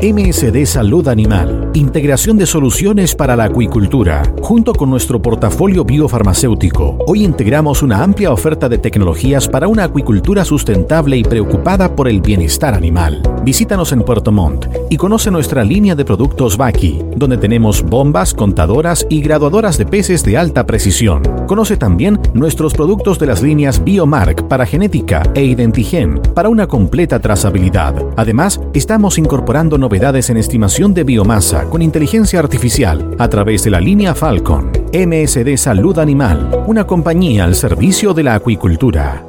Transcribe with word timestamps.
MSD 0.00 0.64
Salud 0.64 1.08
Animal, 1.08 1.67
integración 1.74 2.38
de 2.38 2.46
soluciones 2.46 3.14
para 3.14 3.36
la 3.36 3.44
acuicultura. 3.44 4.22
Junto 4.40 4.72
con 4.72 4.90
nuestro 4.90 5.20
portafolio 5.20 5.84
biofarmacéutico, 5.84 6.98
hoy 7.06 7.24
integramos 7.24 7.82
una 7.82 8.02
amplia 8.02 8.32
oferta 8.32 8.68
de 8.68 8.78
tecnologías 8.78 9.48
para 9.48 9.68
una 9.68 9.84
acuicultura 9.84 10.44
sustentable 10.44 11.16
y 11.16 11.22
preocupada 11.22 11.94
por 11.94 12.08
el 12.08 12.20
bienestar 12.20 12.74
animal. 12.74 13.22
Visítanos 13.44 13.92
en 13.92 14.02
Puerto 14.02 14.32
Montt 14.32 14.66
y 14.90 14.96
conoce 14.96 15.30
nuestra 15.30 15.64
línea 15.64 15.94
de 15.94 16.04
productos 16.04 16.56
Baki, 16.56 17.02
donde 17.16 17.36
tenemos 17.36 17.82
bombas, 17.82 18.34
contadoras 18.34 19.06
y 19.08 19.20
graduadoras 19.20 19.78
de 19.78 19.86
peces 19.86 20.24
de 20.24 20.36
alta 20.36 20.66
precisión. 20.66 21.22
Conoce 21.46 21.76
también 21.76 22.18
nuestros 22.34 22.74
productos 22.74 23.18
de 23.18 23.26
las 23.26 23.42
líneas 23.42 23.82
Biomark 23.82 24.48
para 24.48 24.66
genética 24.66 25.22
e 25.34 25.44
Identigen 25.44 26.20
para 26.34 26.48
una 26.48 26.66
completa 26.66 27.20
trazabilidad. 27.20 27.94
Además, 28.16 28.60
estamos 28.74 29.18
incorporando 29.18 29.78
novedades 29.78 30.30
en 30.30 30.36
estimación 30.36 30.94
de 30.94 31.04
biomasa 31.04 31.57
con 31.64 31.82
inteligencia 31.82 32.38
artificial 32.38 33.14
a 33.18 33.28
través 33.28 33.64
de 33.64 33.70
la 33.70 33.80
línea 33.80 34.14
Falcon. 34.14 34.70
MSD 34.92 35.56
Salud 35.56 35.98
Animal, 35.98 36.64
una 36.66 36.86
compañía 36.86 37.44
al 37.44 37.54
servicio 37.54 38.14
de 38.14 38.22
la 38.22 38.34
acuicultura. 38.34 39.24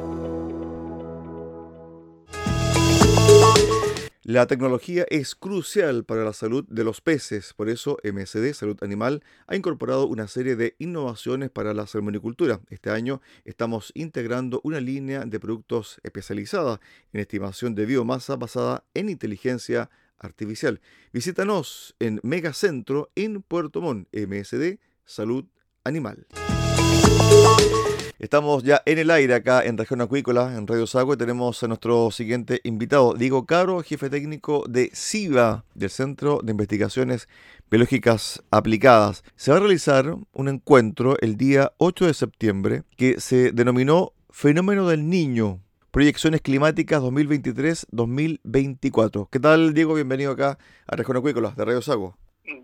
La 4.32 4.46
tecnología 4.46 5.04
es 5.10 5.34
crucial 5.34 6.04
para 6.04 6.22
la 6.22 6.32
salud 6.32 6.64
de 6.68 6.84
los 6.84 7.00
peces, 7.00 7.52
por 7.52 7.68
eso 7.68 7.98
MSD 8.04 8.52
Salud 8.52 8.78
Animal 8.80 9.24
ha 9.48 9.56
incorporado 9.56 10.06
una 10.06 10.28
serie 10.28 10.54
de 10.54 10.76
innovaciones 10.78 11.50
para 11.50 11.74
la 11.74 11.88
salmonicultura. 11.88 12.60
Este 12.70 12.90
año 12.90 13.20
estamos 13.44 13.90
integrando 13.92 14.60
una 14.62 14.78
línea 14.78 15.24
de 15.24 15.40
productos 15.40 15.98
especializada 16.04 16.80
en 17.12 17.22
estimación 17.22 17.74
de 17.74 17.86
biomasa 17.86 18.36
basada 18.36 18.84
en 18.94 19.08
inteligencia. 19.08 19.90
Visítanos 21.12 21.96
en 21.98 22.20
Megacentro 22.22 23.10
en 23.14 23.42
Puerto 23.42 23.80
Montt, 23.80 24.08
MSD 24.12 24.78
Salud 25.04 25.46
Animal. 25.84 26.26
Estamos 28.20 28.62
ya 28.64 28.82
en 28.84 28.98
el 28.98 29.10
aire 29.10 29.32
acá 29.32 29.64
en 29.64 29.78
Región 29.78 30.02
Acuícola, 30.02 30.54
en 30.54 30.66
Radio 30.66 30.86
Sagua, 30.86 31.14
y 31.14 31.16
tenemos 31.16 31.62
a 31.62 31.68
nuestro 31.68 32.10
siguiente 32.10 32.60
invitado, 32.64 33.14
Diego 33.14 33.46
Caro, 33.46 33.82
jefe 33.82 34.10
técnico 34.10 34.62
de 34.68 34.90
SIVA, 34.92 35.64
del 35.74 35.88
Centro 35.88 36.40
de 36.44 36.50
Investigaciones 36.50 37.28
Biológicas 37.70 38.42
Aplicadas. 38.50 39.24
Se 39.36 39.50
va 39.50 39.56
a 39.56 39.60
realizar 39.60 40.18
un 40.32 40.48
encuentro 40.48 41.16
el 41.22 41.38
día 41.38 41.72
8 41.78 42.08
de 42.08 42.14
septiembre 42.14 42.82
que 42.98 43.18
se 43.20 43.52
denominó 43.52 44.12
Fenómeno 44.28 44.86
del 44.86 45.08
Niño, 45.08 45.62
Proyecciones 45.90 46.40
Climáticas 46.40 47.02
2023-2024. 47.02 49.28
¿Qué 49.28 49.40
tal, 49.40 49.74
Diego? 49.74 49.94
Bienvenido 49.94 50.30
acá 50.30 50.56
a 50.86 50.94
Región 50.94 51.16
Acuícola 51.16 51.52
de 51.56 51.64
Radio 51.64 51.82
Sago. 51.82 52.16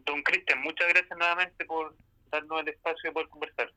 Don 0.05 0.23
Cristian, 0.23 0.63
muchas 0.63 0.87
gracias 0.89 1.19
nuevamente 1.19 1.65
por 1.65 1.93
darnos 2.31 2.61
el 2.61 2.69
espacio 2.69 3.11
de 3.11 3.15
poder 3.15 3.29
conversar. 3.29 3.73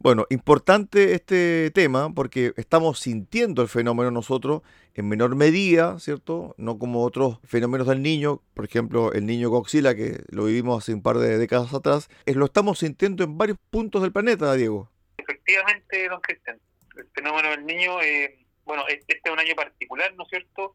Bueno, 0.00 0.26
importante 0.30 1.14
este 1.14 1.70
tema 1.72 2.12
porque 2.12 2.54
estamos 2.56 2.98
sintiendo 2.98 3.62
el 3.62 3.68
fenómeno 3.68 4.10
nosotros 4.10 4.62
en 4.94 5.08
menor 5.08 5.36
medida, 5.36 6.00
¿cierto? 6.00 6.56
No 6.58 6.80
como 6.80 7.04
otros 7.04 7.38
fenómenos 7.44 7.86
del 7.86 8.02
niño, 8.02 8.42
por 8.52 8.64
ejemplo, 8.64 9.12
el 9.12 9.26
niño 9.26 9.48
Godzilla, 9.48 9.94
que 9.94 10.24
lo 10.28 10.46
vivimos 10.46 10.82
hace 10.82 10.92
un 10.92 11.02
par 11.02 11.18
de 11.18 11.38
décadas 11.38 11.72
atrás, 11.72 12.08
es, 12.26 12.34
lo 12.34 12.46
estamos 12.46 12.80
sintiendo 12.80 13.22
en 13.22 13.38
varios 13.38 13.58
puntos 13.70 14.02
del 14.02 14.10
planeta, 14.10 14.52
Diego. 14.54 14.90
Efectivamente, 15.18 16.08
don 16.08 16.20
Cristian, 16.20 16.58
el 16.96 17.06
fenómeno 17.14 17.50
del 17.50 17.64
niño 17.64 18.02
eh, 18.02 18.41
bueno, 18.64 18.84
este 18.88 19.20
es 19.22 19.32
un 19.32 19.38
año 19.38 19.54
particular, 19.54 20.14
¿no 20.14 20.24
es 20.24 20.30
cierto? 20.30 20.74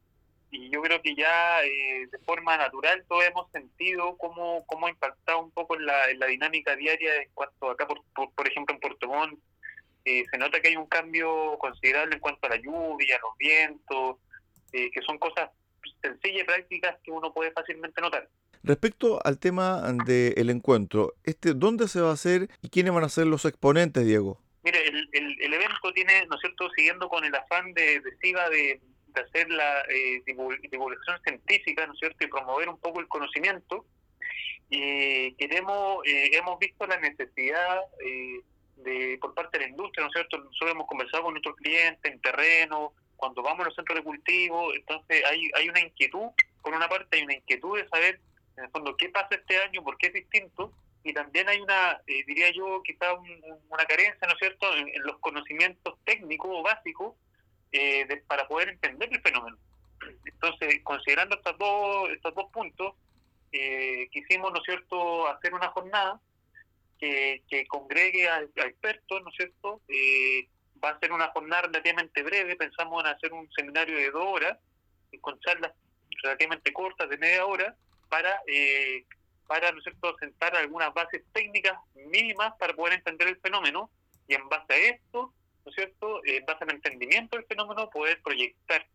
Y 0.50 0.70
yo 0.70 0.82
creo 0.82 1.02
que 1.02 1.14
ya 1.16 1.64
eh, 1.64 2.08
de 2.10 2.18
forma 2.20 2.58
natural 2.58 3.04
todos 3.08 3.26
hemos 3.26 3.52
sentido 3.52 4.18
cómo, 4.18 4.66
cómo 4.66 4.88
ha 4.88 4.90
impactado 4.90 5.40
un 5.40 5.52
poco 5.52 5.76
en 5.76 5.86
la, 5.86 6.10
en 6.10 6.20
la 6.20 6.28
dinámica 6.28 6.76
diaria 6.76 7.22
en 7.22 7.30
cuanto 7.34 7.70
acá, 7.70 7.86
por, 7.88 8.02
por, 8.14 8.48
ejemplo, 8.48 8.74
en 8.74 8.80
Puerto 8.80 9.08
Montt, 9.08 9.40
eh, 10.06 10.24
se 10.32 10.38
nota 10.38 10.62
que 10.62 10.70
hay 10.70 10.78
un 10.78 10.86
cambio 10.86 11.58
considerable 11.60 12.16
en 12.16 12.22
cuanto 12.22 12.48
a 12.48 12.52
la 12.52 12.56
lluvia, 12.58 13.20
los 13.22 13.38
vientos, 13.38 14.18
eh, 14.72 14.90
que 14.92 15.02
son 15.02 15.18
cosas 15.18 15.50
sencillas 16.02 16.44
y 16.44 16.46
prácticas 16.46 16.98
que 17.04 17.12
uno 17.12 17.34
puede 17.34 17.52
fácilmente 17.52 18.00
notar. 18.02 18.30
Respecto 18.64 19.20
al 19.24 19.40
tema 19.40 19.82
del 20.06 20.50
encuentro, 20.50 21.14
este, 21.24 21.54
¿dónde 21.54 21.88
se 21.88 22.02
va 22.02 22.10
a 22.10 22.14
hacer 22.14 22.50
y 22.62 22.70
quiénes 22.70 22.94
van 22.94 23.04
a 23.04 23.10
ser 23.10 23.28
los 23.28 23.46
exponentes, 23.46 24.06
Diego? 24.06 24.42
Mire, 24.68 24.86
el, 24.86 25.10
el, 25.14 25.54
evento 25.54 25.94
tiene, 25.94 26.26
¿no 26.26 26.36
es 26.36 26.42
cierto?, 26.42 26.70
siguiendo 26.76 27.08
con 27.08 27.24
el 27.24 27.34
afán 27.34 27.74
de, 27.74 28.02
de 28.02 28.18
SIGA 28.18 28.50
de, 28.50 28.82
hacer 29.16 29.50
la 29.50 29.80
eh, 29.90 30.22
divulgación 30.26 31.22
científica, 31.24 31.88
¿no 31.88 31.94
es 31.94 32.00
cierto?, 32.00 32.26
y 32.26 32.28
promover 32.28 32.68
un 32.68 32.78
poco 32.78 33.00
el 33.00 33.08
conocimiento. 33.08 33.86
Y 34.70 35.32
queremos, 35.36 36.06
eh, 36.06 36.32
hemos 36.34 36.60
visto 36.60 36.86
la 36.86 36.98
necesidad 37.00 37.80
eh, 38.06 38.42
de 38.76 39.18
por 39.22 39.34
parte 39.34 39.58
de 39.58 39.64
la 39.64 39.70
industria, 39.70 40.04
¿no 40.04 40.10
es 40.10 40.14
cierto?, 40.14 40.38
nosotros 40.38 40.72
hemos 40.72 40.88
conversado 40.88 41.24
con 41.24 41.34
nuestros 41.36 41.56
clientes 41.56 42.12
en 42.12 42.20
terreno, 42.20 42.92
cuando 43.16 43.42
vamos 43.42 43.62
a 43.62 43.70
los 43.70 43.76
centros 43.76 44.00
de 44.00 44.04
cultivo, 44.04 44.74
entonces 44.74 45.24
hay, 45.24 45.50
hay 45.56 45.70
una 45.70 45.80
inquietud, 45.80 46.28
por 46.62 46.74
una 46.74 46.90
parte 46.90 47.16
hay 47.16 47.24
una 47.24 47.36
inquietud 47.36 47.78
de 47.78 47.88
saber, 47.88 48.20
en 48.58 48.66
el 48.66 48.70
fondo, 48.72 48.98
qué 48.98 49.08
pasa 49.08 49.30
este 49.32 49.60
año, 49.60 49.82
por 49.82 49.98
qué 49.98 50.08
es 50.08 50.14
distinto, 50.14 50.74
y 51.08 51.14
también 51.14 51.48
hay 51.48 51.62
una, 51.62 52.02
eh, 52.06 52.24
diría 52.28 52.52
yo, 52.52 52.82
quizá 52.84 53.14
una 53.14 53.86
carencia, 53.86 54.28
¿no 54.28 54.34
es 54.34 54.40
cierto?, 54.40 54.76
en, 54.76 54.92
los 55.04 55.18
conocimientos 55.20 55.98
técnicos 56.04 56.50
o 56.52 56.64
básicos 56.64 57.16
eh, 57.72 58.06
para 58.28 58.46
poder 58.46 58.70
entender 58.70 59.08
el 59.12 59.22
fenómeno. 59.22 59.58
Entonces, 60.26 60.82
considerando 60.84 61.38
estos 61.38 61.58
dos, 61.58 62.10
estos 62.10 62.36
dos 62.36 62.52
puntos, 62.52 62.94
eh, 63.54 64.10
quisimos, 64.12 64.52
¿no 64.52 64.60
es 64.60 64.66
cierto?, 64.66 65.28
hacer 65.28 65.54
una 65.54 65.70
jornada 65.70 66.20
que, 67.00 67.66
congregue 67.70 68.28
a, 68.28 68.42
expertos, 68.42 69.24
¿no 69.24 69.30
es 69.30 69.36
cierto?, 69.38 69.82
eh, 69.88 70.50
va 70.84 70.90
a 70.90 71.00
ser 71.00 71.14
una 71.14 71.28
jornada 71.30 71.64
relativamente 71.64 72.22
breve, 72.22 72.58
pensamos 72.58 73.02
en 73.02 73.12
hacer 73.12 73.32
un 73.32 73.50
seminario 73.54 73.96
de 73.96 74.12
dos 74.12 74.26
horas, 74.26 74.58
con 75.22 75.40
charlas 75.40 75.72
relativamente 76.22 76.74
cortas 76.74 77.10
de 77.10 77.18
media 77.18 77.46
hora, 77.46 77.76
para, 78.10 78.42
eh, 78.48 79.06
para 79.48 79.72
¿no 79.72 79.80
es 79.80 79.84
cierto?, 79.84 80.16
sentar 80.20 80.56
algunas 80.56 80.94
bases 80.94 81.24
técnicas 81.34 81.80
mínimas 81.96 82.54
para 82.60 82.74
poder 82.74 82.94
entender 82.94 83.30
el 83.30 83.38
fenómeno, 83.38 83.90
y 84.28 84.36
en 84.36 84.48
base 84.50 84.74
a 84.74 84.78
esto, 84.78 85.34
¿no 85.66 85.70
es 85.70 85.76
cierto?, 85.76 86.22
en 86.26 86.46
base 86.46 86.64
al 86.64 86.72
entendimiento 86.72 87.38
del 87.38 87.46
fenómeno, 87.46 87.90
poder 87.90 88.22
proyectar 88.22 88.86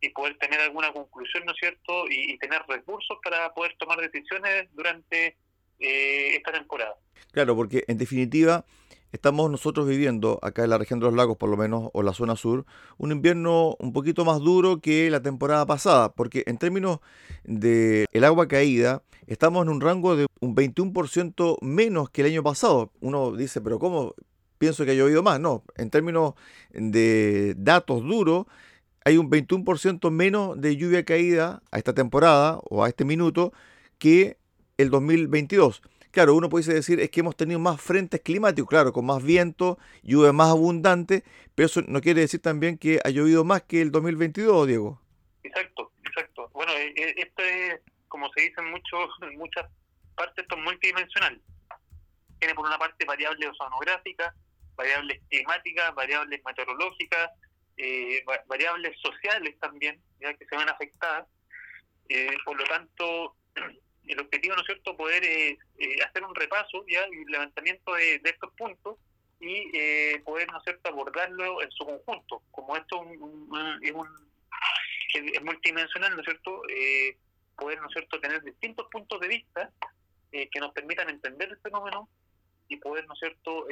y 0.00 0.10
poder 0.10 0.36
tener 0.38 0.60
alguna 0.60 0.92
conclusión, 0.92 1.44
¿no 1.46 1.52
es 1.52 1.58
cierto?, 1.58 2.04
y, 2.10 2.36
tener 2.38 2.62
recursos 2.68 3.18
para 3.22 3.52
poder 3.54 3.74
tomar 3.78 3.98
decisiones 4.00 4.68
durante 4.74 5.36
eh, 5.78 6.36
esta 6.36 6.52
temporada. 6.52 6.96
Claro, 7.32 7.56
porque 7.56 7.84
en 7.88 7.98
definitiva 7.98 8.64
estamos 9.14 9.48
nosotros 9.48 9.86
viviendo 9.86 10.40
acá 10.42 10.64
en 10.64 10.70
la 10.70 10.78
región 10.78 10.98
de 10.98 11.06
los 11.06 11.14
lagos, 11.14 11.36
por 11.36 11.48
lo 11.48 11.56
menos, 11.56 11.88
o 11.92 12.02
la 12.02 12.12
zona 12.12 12.34
sur, 12.34 12.66
un 12.98 13.12
invierno 13.12 13.76
un 13.78 13.92
poquito 13.92 14.24
más 14.24 14.40
duro 14.40 14.80
que 14.80 15.08
la 15.08 15.22
temporada 15.22 15.64
pasada, 15.66 16.12
porque 16.12 16.42
en 16.46 16.58
términos 16.58 16.98
de 17.44 18.06
el 18.12 18.24
agua 18.24 18.48
caída, 18.48 19.04
estamos 19.28 19.62
en 19.62 19.68
un 19.68 19.80
rango 19.80 20.16
de 20.16 20.26
un 20.40 20.56
21% 20.56 21.58
menos 21.62 22.10
que 22.10 22.22
el 22.22 22.32
año 22.32 22.42
pasado. 22.42 22.90
Uno 23.00 23.36
dice, 23.36 23.60
pero 23.60 23.78
¿cómo? 23.78 24.14
Pienso 24.58 24.84
que 24.84 24.90
ha 24.90 24.94
llovido 24.94 25.22
más. 25.22 25.38
No, 25.38 25.62
en 25.76 25.90
términos 25.90 26.34
de 26.72 27.54
datos 27.56 28.02
duros, 28.02 28.46
hay 29.04 29.16
un 29.16 29.30
21% 29.30 30.10
menos 30.10 30.60
de 30.60 30.76
lluvia 30.76 31.04
caída 31.04 31.62
a 31.70 31.78
esta 31.78 31.94
temporada 31.94 32.58
o 32.68 32.82
a 32.82 32.88
este 32.88 33.04
minuto 33.04 33.52
que 33.98 34.38
el 34.76 34.90
2022. 34.90 35.82
Claro, 36.14 36.36
uno 36.36 36.48
puede 36.48 36.72
decir 36.72 37.00
es 37.00 37.10
que 37.10 37.18
hemos 37.18 37.34
tenido 37.34 37.58
más 37.58 37.80
frentes 37.80 38.20
climáticos, 38.20 38.70
claro, 38.70 38.92
con 38.92 39.04
más 39.04 39.20
viento, 39.20 39.80
lluvia 40.04 40.32
más 40.32 40.50
abundante, 40.50 41.24
pero 41.56 41.66
eso 41.66 41.82
no 41.88 42.00
quiere 42.00 42.20
decir 42.20 42.40
también 42.40 42.78
que 42.78 43.00
ha 43.04 43.10
llovido 43.10 43.42
más 43.42 43.62
que 43.62 43.82
el 43.82 43.90
2022, 43.90 44.68
Diego. 44.68 45.00
Exacto, 45.42 45.90
exacto. 46.06 46.48
Bueno, 46.52 46.70
eh, 46.74 46.94
eh, 46.96 47.14
esto 47.16 47.42
es, 47.42 47.80
como 48.06 48.30
se 48.32 48.42
dice 48.42 48.60
en, 48.60 48.70
muchos, 48.70 49.10
muchas 49.36 49.68
partes, 50.14 50.44
esto 50.44 50.56
es 50.56 50.62
multidimensional. 50.62 51.42
Tiene 52.38 52.54
por 52.54 52.64
una 52.64 52.78
parte 52.78 53.04
variables 53.04 53.50
oceanográficas, 53.50 54.32
variables 54.76 55.20
climáticas, 55.28 55.92
variables 55.96 56.40
meteorológicas, 56.46 57.32
eh, 57.76 58.24
variables 58.46 58.96
sociales 59.00 59.58
también, 59.58 60.00
ya 60.20 60.32
que 60.34 60.46
se 60.46 60.54
van 60.54 60.68
afectadas. 60.68 61.26
por 62.44 62.56
lo 62.56 62.64
tanto, 62.66 63.34
el 64.06 64.20
objetivo, 64.20 64.54
¿no 64.54 64.62
es 64.62 64.66
cierto?, 64.66 64.96
poder 64.96 65.24
eh, 65.24 65.58
eh, 65.78 65.96
hacer 66.06 66.24
un 66.24 66.34
repaso 66.34 66.84
ya 66.86 67.06
y 67.08 67.24
levantamiento 67.30 67.94
de, 67.94 68.20
estos 68.24 68.52
puntos 68.54 68.98
y 69.40 69.70
eh, 69.74 70.22
poder, 70.24 70.50
¿no 70.50 70.58
es 70.58 70.64
cierto?, 70.64 70.90
abordarlo 70.90 71.62
en 71.62 71.70
su 71.70 71.84
conjunto. 71.84 72.42
Como 72.50 72.76
esto 72.76 73.02
es, 73.10 73.20
un, 73.92 74.08
es, 75.14 75.42
multidimensional, 75.42 76.14
¿no 76.14 76.20
es 76.20 76.24
cierto?, 76.24 76.62
poder, 77.56 77.80
¿no 77.80 77.86
es 77.86 77.92
cierto?, 77.92 78.20
tener 78.20 78.42
distintos 78.42 78.86
puntos 78.90 79.20
de 79.20 79.28
vista 79.28 79.70
que 80.30 80.60
nos 80.60 80.72
permitan 80.72 81.08
entender 81.08 81.48
el 81.48 81.58
fenómeno 81.58 82.08
y 82.68 82.76
poder, 82.76 83.06
¿no 83.06 83.14
es 83.14 83.20
cierto?, 83.20 83.66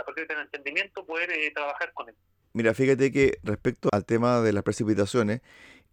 a 0.00 0.04
partir 0.04 0.26
del 0.26 0.40
entendimiento, 0.40 1.04
poder 1.04 1.30
trabajar 1.54 1.92
con 1.92 2.08
él. 2.08 2.16
Mira, 2.54 2.74
fíjate 2.74 3.12
que 3.12 3.38
respecto 3.44 3.88
al 3.92 4.04
tema 4.04 4.40
de 4.40 4.52
las 4.52 4.64
precipitaciones, 4.64 5.42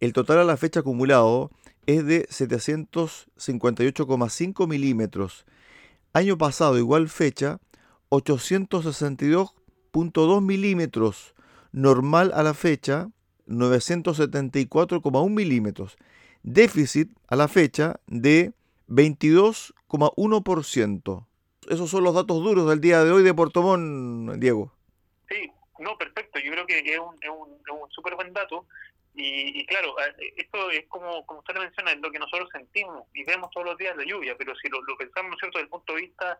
el 0.00 0.12
total 0.12 0.38
a 0.38 0.44
la 0.44 0.56
fecha 0.56 0.80
acumulado 0.80 1.52
es 1.86 2.04
de 2.04 2.26
758,5 2.28 4.68
milímetros. 4.68 5.46
Año 6.12 6.36
pasado, 6.36 6.76
igual 6.78 7.08
fecha, 7.08 7.60
862.2 8.10 10.42
milímetros. 10.42 11.34
Normal 11.72 12.32
a 12.34 12.42
la 12.42 12.52
fecha, 12.54 13.08
974,1 13.46 15.30
milímetros. 15.30 15.96
Déficit 16.42 17.16
a 17.28 17.36
la 17.36 17.46
fecha 17.48 18.00
de 18.06 18.52
22,1%. 18.88 21.26
Esos 21.68 21.90
son 21.90 22.04
los 22.04 22.14
datos 22.14 22.40
duros 22.42 22.66
del 22.68 22.80
día 22.80 23.02
de 23.02 23.10
hoy 23.10 23.24
de 23.24 23.34
Portomón, 23.34 24.38
Diego. 24.38 24.72
Sí, 25.28 25.50
no, 25.80 25.98
perfecto. 25.98 26.38
Yo 26.38 26.52
creo 26.52 26.64
que 26.66 26.78
es 26.78 26.98
un, 26.98 27.16
es 27.22 27.30
buen 28.14 28.32
dato 28.32 28.64
y, 29.18 29.64
claro, 29.64 29.94
esto 30.36 30.70
es 30.70 30.86
como, 30.88 31.24
como 31.24 31.40
usted 31.40 31.54
menciona, 31.54 31.92
es 31.92 32.00
lo 32.00 32.10
que 32.10 32.18
nosotros 32.18 32.50
sentimos 32.52 33.04
y 33.14 33.24
vemos 33.24 33.50
todos 33.50 33.66
los 33.66 33.78
días 33.78 33.96
la 33.96 34.04
lluvia, 34.04 34.36
pero 34.36 34.54
si 34.56 34.68
lo, 34.68 34.82
pensamos, 34.98 35.30
¿no 35.30 35.34
es 35.34 35.40
cierto?, 35.40 35.58
desde 35.58 35.64
el 35.64 35.70
punto 35.70 35.94
de 35.94 36.02
vista 36.02 36.38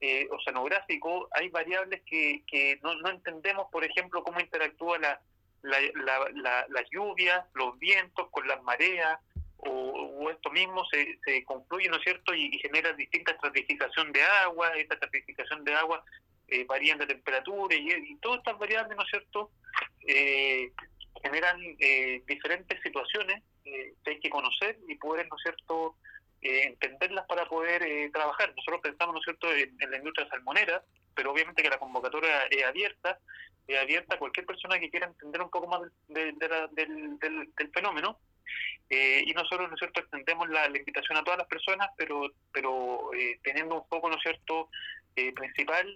eh, 0.00 0.28
oceanográfico, 0.30 1.28
hay 1.32 1.48
variables 1.48 2.00
que, 2.06 2.44
que 2.46 2.78
no, 2.84 2.94
no 2.94 3.10
entendemos, 3.10 3.66
por 3.72 3.82
ejemplo, 3.82 4.22
cómo 4.22 4.38
interactúa 4.38 4.98
la, 4.98 5.20
la, 5.62 5.80
la, 5.94 6.66
la, 6.68 6.84
lluvia, 6.92 7.44
los 7.54 7.76
vientos 7.80 8.28
con 8.30 8.46
las 8.46 8.62
mareas, 8.62 9.18
o, 9.56 10.30
esto 10.30 10.50
mismo 10.50 10.84
se, 10.92 11.18
se 11.24 11.44
concluye, 11.44 11.88
¿no 11.88 11.96
es 11.96 12.04
cierto?, 12.04 12.32
y, 12.34 12.56
genera 12.60 12.92
distinta 12.92 13.32
estratificación 13.32 14.12
de 14.12 14.22
agua, 14.22 14.70
esta 14.76 14.94
estratificación 14.94 15.64
de 15.64 15.74
agua 15.74 16.04
eh, 16.46 16.64
varían 16.66 16.98
de 16.98 17.06
temperatura 17.06 17.74
y, 17.74 17.90
y, 17.90 18.16
todas 18.18 18.38
estas 18.38 18.58
variables, 18.60 18.96
¿no 18.96 19.02
es 19.02 19.10
cierto?, 19.10 19.50
eh, 20.06 20.70
generan 21.22 21.58
eh, 21.78 22.22
diferentes 22.26 22.80
situaciones 22.82 23.42
eh, 23.64 23.94
que 24.04 24.10
hay 24.10 24.20
que 24.20 24.30
conocer 24.30 24.78
y 24.88 24.96
poder, 24.96 25.28
¿no 25.30 25.38
cierto?, 25.38 25.96
eh, 26.42 26.64
entenderlas 26.64 27.24
para 27.26 27.46
poder 27.46 28.10
trabajar. 28.10 28.52
Nosotros 28.56 28.80
pensamos, 28.82 29.14
¿no 29.14 29.22
cierto?, 29.22 29.52
en, 29.52 29.90
la 29.90 29.96
industria 29.96 30.28
salmonera, 30.28 30.82
pero 31.14 31.30
obviamente 31.30 31.62
que 31.62 31.70
la 31.70 31.78
convocatoria 31.78 32.46
es 32.50 32.64
abierta, 32.64 33.18
es 33.68 33.78
abierta 33.78 34.16
a 34.16 34.18
cualquier 34.18 34.44
persona 34.44 34.80
que 34.80 34.90
quiera 34.90 35.06
entender 35.06 35.40
un 35.40 35.50
poco 35.50 35.68
más 35.68 35.82
del, 36.08 36.36
del, 36.36 37.70
fenómeno. 37.72 38.18
y 38.90 39.32
nosotros, 39.34 39.68
¿no 39.68 39.74
es 39.74 39.78
cierto?, 39.78 40.00
extendemos 40.00 40.48
la, 40.48 40.66
invitación 40.66 41.16
a 41.16 41.22
todas 41.22 41.38
las 41.38 41.46
personas, 41.46 41.88
pero 41.96 42.32
pero 42.52 43.10
teniendo 43.44 43.76
un 43.76 43.88
poco, 43.88 44.08
¿no 44.08 44.16
es 44.16 44.22
cierto?, 44.22 44.68
principal 45.36 45.86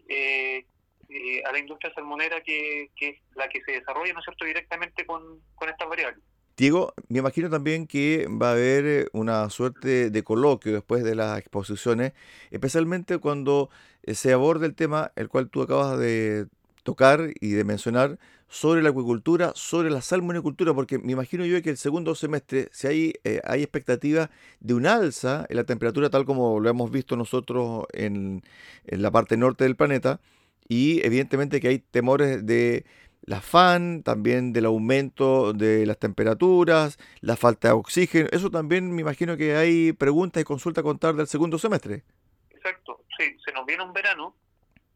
eh, 1.08 1.42
a 1.44 1.52
la 1.52 1.58
industria 1.58 1.92
salmonera 1.94 2.42
que, 2.42 2.90
es 3.00 3.16
la 3.34 3.48
que 3.48 3.62
se 3.62 3.72
desarrolla, 3.72 4.12
¿no 4.12 4.20
es 4.20 4.24
cierto?, 4.24 4.44
directamente 4.44 5.06
con, 5.06 5.40
con 5.54 5.68
estas 5.68 5.88
variables. 5.88 6.22
Diego, 6.56 6.94
me 7.08 7.18
imagino 7.18 7.50
también 7.50 7.86
que 7.86 8.26
va 8.30 8.48
a 8.48 8.52
haber 8.52 8.86
eh, 8.86 9.06
una 9.12 9.50
suerte 9.50 10.10
de 10.10 10.22
coloquio 10.24 10.72
después 10.72 11.04
de 11.04 11.14
las 11.14 11.38
exposiciones, 11.38 12.12
especialmente 12.50 13.18
cuando 13.18 13.68
eh, 14.02 14.14
se 14.14 14.32
aborde 14.32 14.66
el 14.66 14.74
tema 14.74 15.12
el 15.16 15.28
cual 15.28 15.50
tú 15.50 15.62
acabas 15.62 15.98
de 15.98 16.46
tocar 16.82 17.30
y 17.40 17.50
de 17.50 17.64
mencionar 17.64 18.18
sobre 18.48 18.82
la 18.82 18.88
acuicultura, 18.88 19.52
sobre 19.54 19.90
la 19.90 20.00
salmonicultura, 20.00 20.72
porque 20.72 20.98
me 20.98 21.12
imagino 21.12 21.44
yo 21.44 21.60
que 21.60 21.70
el 21.70 21.76
segundo 21.76 22.14
semestre, 22.14 22.68
si 22.72 22.86
hay, 22.86 23.12
hay 23.44 23.62
expectativa 23.62 24.30
de 24.60 24.74
un 24.74 24.86
alza 24.86 25.44
en 25.48 25.56
la 25.56 25.64
temperatura, 25.64 26.10
tal 26.10 26.24
como 26.24 26.60
lo 26.60 26.70
hemos 26.70 26.90
visto 26.90 27.16
nosotros 27.16 27.86
en, 27.92 28.42
en 28.86 29.02
la 29.02 29.10
parte 29.10 29.36
norte 29.36 29.64
del 29.64 29.76
planeta, 29.76 30.20
y 30.68 31.04
evidentemente 31.04 31.60
que 31.60 31.68
hay 31.68 31.78
temores 31.78 32.44
de 32.46 32.84
la 33.22 33.40
FAN, 33.40 34.02
también 34.02 34.52
del 34.52 34.66
aumento 34.66 35.52
de 35.52 35.84
las 35.84 35.98
temperaturas, 35.98 36.98
la 37.20 37.36
falta 37.36 37.68
de 37.68 37.74
oxígeno. 37.74 38.28
Eso 38.30 38.50
también 38.50 38.94
me 38.94 39.02
imagino 39.02 39.36
que 39.36 39.56
hay 39.56 39.92
preguntas 39.92 40.40
y 40.40 40.44
consultas 40.44 40.82
a 40.82 40.84
contar 40.84 41.14
del 41.14 41.26
segundo 41.26 41.58
semestre. 41.58 42.04
Exacto, 42.50 43.04
sí, 43.18 43.36
se 43.44 43.52
nos 43.52 43.66
viene 43.66 43.82
un 43.82 43.92
verano, 43.92 44.36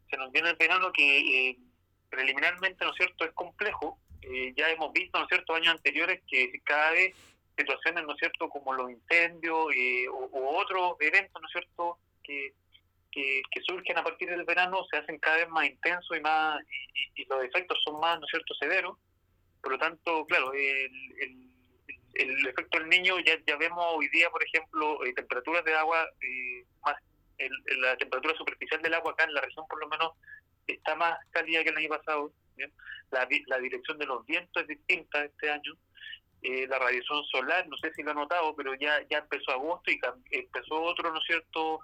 se 0.09 0.17
nos 0.17 0.31
viene 0.33 0.51
el 0.51 0.57
verano 0.57 0.93
que 0.93 1.51
eh, 1.51 1.59
preliminarmente, 2.09 2.85
¿no 2.85 2.93
es 2.93 2.97
cierto?, 2.97 3.25
es 3.25 3.33
complejo. 3.33 3.99
Eh, 4.23 4.53
ya 4.57 4.71
hemos 4.71 4.93
visto, 4.93 5.19
¿no 5.19 5.25
es 5.25 5.29
cierto?, 5.29 5.55
años 5.55 5.75
anteriores 5.75 6.21
que 6.29 6.53
cada 6.65 6.93
vez 6.93 7.15
situaciones, 7.57 8.05
¿no 8.05 8.13
es 8.13 8.19
cierto?, 8.19 8.49
como 8.49 8.75
los 8.75 8.91
incendios 8.91 9.67
eh, 9.75 10.07
o, 10.09 10.57
otros 10.57 10.95
eventos, 11.01 11.41
¿no 11.41 11.49
es 11.49 11.53
cierto?, 11.53 11.99
que 12.23 12.55
que, 13.11 13.43
surgen 13.67 13.99
a 13.99 14.05
partir 14.05 14.29
del 14.31 14.45
verano 14.45 14.85
se 14.91 14.99
hacen 14.99 15.19
cada 15.19 15.37
vez 15.39 15.49
más 15.49 15.67
intensos 15.67 16.17
y 16.17 16.21
más 16.21 16.61
y, 17.17 17.25
los 17.27 17.45
efectos 17.45 17.79
son 17.85 18.01
más, 18.01 18.19
¿no 18.19 18.27
es 18.27 18.31
cierto?, 18.31 18.55
severos. 18.55 18.99
Por 19.63 19.73
lo 19.73 19.79
tanto, 19.79 20.25
claro, 20.27 20.53
el, 20.55 20.91
el, 22.15 22.47
efecto 22.47 22.79
del 22.79 22.89
niño 22.89 23.19
ya, 23.21 23.35
ya 23.47 23.57
vemos 23.57 23.85
hoy 23.91 24.09
día, 24.09 24.31
por 24.31 24.43
ejemplo, 24.43 25.05
eh, 25.05 25.13
temperaturas 25.15 25.65
de 25.65 25.75
agua, 25.75 26.09
eh, 26.21 26.65
más 26.83 26.97
la 27.79 27.97
temperatura 27.97 28.35
superficial 28.37 28.83
del 28.83 28.95
agua 28.95 29.13
acá 29.13 29.25
en 29.25 29.33
la 29.33 29.41
región 29.41 29.67
por 29.67 29.81
lo 29.81 29.89
menos 29.89 30.13
está 30.67 30.95
más 30.95 31.19
cálida 31.31 31.63
que 31.63 31.71
el 31.71 31.77
año 31.77 31.89
pasado. 31.89 32.33
La, 33.11 33.27
la 33.47 33.59
dirección 33.59 33.99
de 33.99 34.07
los 34.07 34.25
vientos 34.27 34.63
es 34.63 34.69
distinta 34.69 35.25
este 35.25 35.51
año. 35.51 35.73
Eh, 36.43 36.67
la 36.69 36.79
radiación 36.79 37.25
solar, 37.25 37.67
no 37.69 37.77
sé 37.79 37.93
si 37.95 38.03
lo 38.03 38.13
ha 38.13 38.15
notado, 38.15 38.55
pero 38.57 38.75
ya 38.75 39.01
ya 39.11 39.19
empezó 39.19 39.53
agosto 39.53 39.91
y 39.91 39.99
empezó 40.31 40.83
otro, 40.83 41.13
¿no 41.13 41.19
es 41.19 41.27
cierto?, 41.27 41.81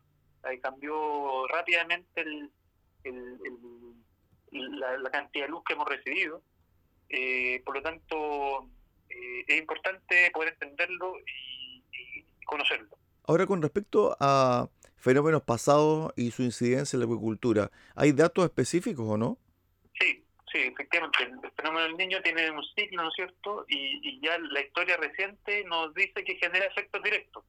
cambió 0.63 1.47
rápidamente 1.49 2.25
la, 4.53 5.11
cantidad 5.11 5.45
de 5.47 5.51
luz 5.51 5.63
que 5.65 5.75
hemos 5.75 5.89
recibido. 5.89 6.43
Eh, 7.09 7.63
por 7.65 7.77
lo 7.77 7.83
tanto, 7.83 8.69
eh, 9.09 9.45
es 9.47 9.59
importante 9.59 10.31
poder 10.33 10.53
entenderlo 10.55 11.15
y, 11.21 12.25
conocerlo. 12.45 12.97
Ahora, 13.27 13.47
con 13.47 13.61
respecto 13.61 14.17
a 14.21 14.69
fenómenos 14.97 15.43
pasados 15.43 16.13
y 16.17 16.31
su 16.31 16.43
incidencia 16.43 16.97
en 16.97 17.01
la 17.01 17.07
acuicultura, 17.07 17.71
¿hay 17.97 18.13
datos 18.13 18.45
específicos 18.45 19.05
o 19.09 19.17
no? 19.17 19.39
Sí, 19.99 20.25
sí, 20.53 20.59
efectivamente. 20.59 21.19
El 21.43 21.53
fenómeno 21.53 21.87
del 21.87 21.97
niño 21.97 22.23
tiene 22.23 22.51
un 22.53 22.63
ciclo, 22.77 23.03
¿no 23.03 23.09
es 23.09 23.15
cierto? 23.17 23.65
Y, 23.69 24.21
ya 24.21 24.39
la 24.39 24.61
historia 24.61 24.97
reciente 24.97 25.65
nos 25.65 25.93
dice 25.95 26.25
que 26.25 26.37
genera 26.37 26.67
efectos 26.67 27.03
directos. 27.03 27.45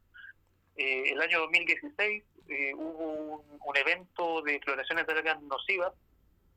Eh, 0.77 1.11
el 1.11 1.21
año 1.21 1.39
2016 1.41 2.23
eh, 2.49 2.73
hubo 2.75 3.43
un, 3.65 3.77
evento 3.77 4.41
de 4.41 4.59
floraciones 4.61 5.05
de 5.05 5.13
algas 5.13 5.41
nocivas 5.43 5.93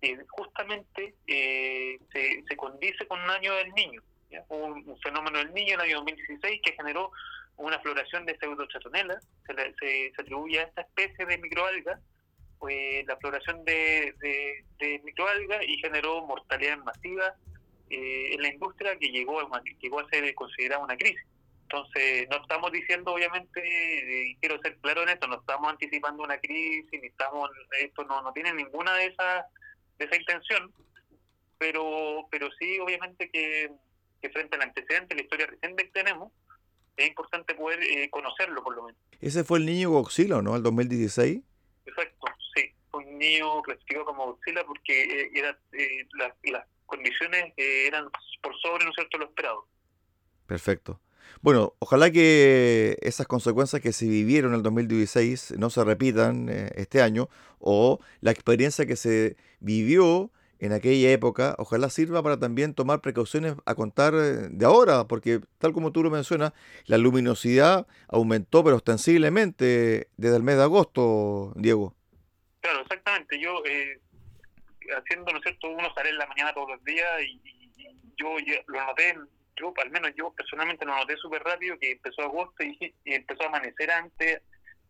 que 0.00 0.16
justamente 0.28 1.14
eh, 1.26 1.98
se, 2.12 2.42
se 2.48 2.56
condice 2.56 3.06
con 3.06 3.20
un 3.20 3.30
año 3.30 3.54
del 3.56 3.72
niño. 3.72 4.02
Un, 4.48 4.88
un, 4.88 5.00
fenómeno 5.00 5.38
del 5.38 5.52
niño 5.52 5.74
en 5.74 5.80
el 5.80 5.86
año 5.86 5.96
2016 5.96 6.60
que 6.62 6.72
generó 6.72 7.10
una 7.56 7.78
floración 7.80 8.24
de 8.24 8.38
pseudochatonela, 8.38 9.20
se, 9.46 9.74
se, 9.78 10.12
atribuye 10.16 10.60
a 10.60 10.64
esta 10.64 10.82
especie 10.82 11.26
de 11.26 11.38
microalga 11.38 12.00
la 13.06 13.16
floración 13.16 13.64
de, 13.64 14.14
de, 14.78 15.00
microalga 15.04 15.64
y 15.64 15.78
generó 15.78 16.24
mortalidad 16.26 16.78
masiva 16.78 17.34
eh, 17.88 18.34
en 18.34 18.42
la 18.42 18.48
industria 18.48 18.96
que 18.96 19.08
llegó 19.08 19.40
a, 19.40 19.62
llegó 19.80 20.00
a 20.00 20.08
ser 20.08 20.34
considerada 20.34 20.84
una 20.84 20.96
crisis. 20.96 21.24
Entonces, 21.72 22.28
no 22.28 22.38
estamos 22.38 22.72
diciendo, 22.72 23.12
obviamente, 23.12 23.62
y 24.26 24.34
quiero 24.36 24.60
ser 24.60 24.76
claro 24.78 25.04
en 25.04 25.10
esto, 25.10 25.28
no 25.28 25.38
estamos 25.38 25.70
anticipando 25.70 26.24
una 26.24 26.38
crisis, 26.38 27.00
ni 27.00 27.06
estamos, 27.06 27.48
esto 27.80 28.02
no, 28.04 28.20
no 28.22 28.32
tiene 28.32 28.52
ninguna 28.52 28.94
de 28.96 29.06
esas 29.06 29.44
de 29.96 30.06
esa 30.06 30.16
intención, 30.16 30.72
pero 31.58 32.26
pero 32.28 32.48
sí, 32.58 32.80
obviamente, 32.80 33.30
que, 33.30 33.70
que 34.20 34.30
frente 34.30 34.56
al 34.56 34.62
antecedente, 34.62 35.14
la 35.14 35.22
historia 35.22 35.46
reciente 35.46 35.84
que 35.84 35.90
tenemos, 35.92 36.32
es 36.96 37.06
importante 37.06 37.54
poder 37.54 37.80
eh, 37.84 38.10
conocerlo 38.10 38.64
por 38.64 38.74
lo 38.74 38.82
menos. 38.86 39.00
Ese 39.20 39.44
fue 39.44 39.58
el 39.58 39.66
niño 39.66 39.90
Goxila, 39.90 40.42
¿no? 40.42 40.56
El 40.56 40.64
2016. 40.64 41.40
Exacto, 41.86 42.26
sí. 42.52 42.74
Fue 42.90 43.04
un 43.04 43.16
niño 43.16 43.62
clasificado 43.62 44.06
como 44.06 44.26
Goxila 44.26 44.64
porque 44.64 45.04
eh, 45.04 45.30
era, 45.34 45.56
eh, 45.72 46.04
las 46.42 46.66
condiciones 46.86 47.52
eran 47.56 48.10
por 48.42 48.58
sobre, 48.60 48.84
¿no 48.84 48.90
es 48.90 48.96
cierto?, 48.96 49.18
lo 49.18 49.26
esperado. 49.26 49.68
Perfecto. 50.48 51.00
Bueno, 51.40 51.74
ojalá 51.78 52.10
que 52.10 52.98
esas 53.02 53.26
consecuencias 53.26 53.80
que 53.82 53.92
se 53.92 54.06
vivieron 54.06 54.52
en 54.52 54.58
el 54.58 54.62
2016 54.62 55.54
no 55.58 55.70
se 55.70 55.84
repitan 55.84 56.48
este 56.48 57.02
año 57.02 57.28
o 57.58 58.00
la 58.20 58.30
experiencia 58.30 58.86
que 58.86 58.96
se 58.96 59.36
vivió 59.60 60.30
en 60.60 60.72
aquella 60.74 61.10
época, 61.10 61.54
ojalá 61.58 61.88
sirva 61.88 62.22
para 62.22 62.38
también 62.38 62.74
tomar 62.74 63.00
precauciones 63.00 63.54
a 63.64 63.74
contar 63.74 64.12
eh, 64.14 64.48
de 64.50 64.66
ahora, 64.66 65.04
porque 65.08 65.40
tal 65.58 65.72
como 65.72 65.90
tú 65.90 66.02
lo 66.02 66.10
mencionas, 66.10 66.52
la 66.84 66.98
luminosidad 66.98 67.86
aumentó 68.08 68.62
pero 68.62 68.76
ostensiblemente 68.76 70.08
desde 70.18 70.36
el 70.36 70.42
mes 70.42 70.58
de 70.58 70.62
agosto, 70.62 71.54
Diego. 71.56 71.94
Claro, 72.60 72.82
exactamente. 72.82 73.40
Yo, 73.40 73.62
eh, 73.64 74.00
haciendo, 74.98 75.32
¿no 75.32 75.38
es 75.38 75.44
cierto?, 75.44 75.70
uno 75.70 75.88
sale 75.94 76.10
en 76.10 76.18
la 76.18 76.26
mañana 76.26 76.52
todos 76.52 76.68
los 76.68 76.84
días 76.84 77.08
y, 77.22 77.40
yo 78.18 78.36
lo 78.66 78.84
noté, 78.84 79.16
yo 79.60 79.72
al 79.82 79.90
menos 79.90 80.12
yo 80.16 80.32
personalmente 80.32 80.84
lo 80.84 80.96
noté 80.96 81.16
súper 81.16 81.42
rápido, 81.42 81.78
que 81.78 81.92
empezó 81.92 82.22
agosto 82.22 82.64
y, 82.64 82.94
empezó 83.04 83.44
a 83.44 83.46
amanecer 83.46 83.90
antes, 83.90 84.42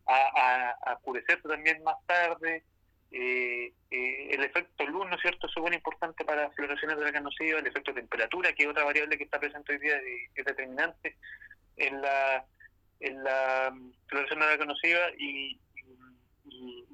a, 0.06 0.76
a, 0.84 0.92
a 0.92 1.00
también 1.42 1.82
más 1.82 1.96
tarde 2.06 2.64
eh, 3.12 3.72
eh, 3.90 4.28
el 4.30 4.44
efecto 4.44 4.86
luz, 4.86 5.08
¿no 5.08 5.16
es 5.16 5.22
cierto?, 5.22 5.48
es 5.48 5.52
súper 5.52 5.74
importante 5.74 6.24
para 6.24 6.44
las 6.44 6.54
floraciones 6.54 6.96
de 6.96 7.04
la 7.04 7.12
canocida, 7.12 7.58
el 7.58 7.66
efecto 7.66 7.92
temperatura, 7.92 8.52
que 8.52 8.62
es 8.62 8.68
otra 8.68 8.84
variable 8.84 9.18
que 9.18 9.24
está 9.24 9.40
presente 9.40 9.72
hoy 9.72 9.78
día 9.80 9.96
y 9.96 10.38
es 10.38 10.44
determinante 10.44 11.16
en 11.76 12.00
la, 12.00 12.46
mm, 13.72 13.90
floración 14.06 14.40
de 14.40 14.46
la 14.46 14.58
canocida 14.58 15.10
y, 15.18 15.58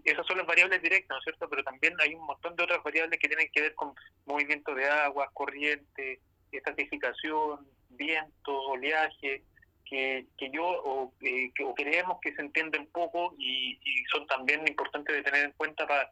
esas 0.05 0.25
son 0.25 0.39
las 0.39 0.47
variables 0.47 0.81
directas, 0.81 1.09
¿no 1.09 1.19
es 1.19 1.25
cierto?, 1.25 1.49
pero 1.51 1.65
también 1.65 1.95
hay 2.01 2.15
un 2.15 2.25
montón 2.25 2.55
de 2.55 2.63
otras 2.63 2.81
variables 2.85 3.19
que 3.19 3.27
tienen 3.27 3.51
que 3.53 3.63
ver 3.63 3.75
con 3.75 3.93
movimiento 4.25 4.73
de 4.73 4.89
agua, 4.89 5.29
corriente, 5.35 6.21
estratificación, 6.53 7.67
viento, 7.91 8.59
oleaje, 8.63 9.43
que, 9.85 10.27
que 10.37 10.51
yo 10.51 10.65
o, 10.65 11.13
eh, 11.21 11.51
que, 11.55 11.65
o 11.65 11.75
creemos 11.75 12.19
que 12.21 12.35
se 12.35 12.43
entienden 12.43 12.87
poco 12.87 13.35
y, 13.39 13.79
son 14.13 14.27
también 14.27 14.67
importantes 14.67 15.15
de 15.15 15.23
tener 15.23 15.45
en 15.45 15.53
cuenta 15.53 15.87
para, 15.87 16.11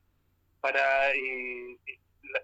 para 0.61 1.13
eh, 1.13 1.77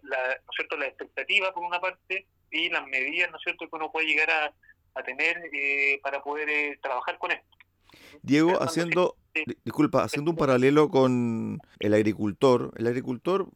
la, 0.03 0.29
¿no 0.29 0.51
es 0.51 0.57
cierto? 0.57 0.77
la 0.77 0.87
expectativa 0.87 1.53
por 1.53 1.65
una 1.65 1.81
parte 1.81 2.27
y 2.51 2.69
las 2.69 2.87
medidas 2.87 3.31
¿no 3.31 3.37
es 3.37 3.43
cierto? 3.43 3.69
que 3.69 3.77
uno 3.77 3.91
puede 3.91 4.07
llegar 4.07 4.31
a, 4.31 4.55
a 4.95 5.03
tener 5.03 5.41
eh, 5.53 6.01
para 6.03 6.23
poder 6.23 6.79
trabajar 6.83 7.19
con 7.19 7.33
esto. 7.33 7.57
Diego, 8.23 8.63
haciendo, 8.63 9.17
disculpa, 9.65 10.05
haciendo 10.05 10.31
un 10.31 10.37
paralelo 10.37 10.89
con 10.89 11.61
el 11.79 11.95
agricultor, 11.95 12.73
el 12.77 12.87
agricultor 12.87 13.49